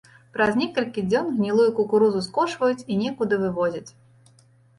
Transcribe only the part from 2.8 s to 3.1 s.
і